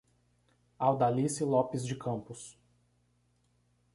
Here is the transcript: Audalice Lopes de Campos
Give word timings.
Audalice 0.79 1.41
Lopes 1.43 1.85
de 1.85 1.93
Campos 1.93 2.57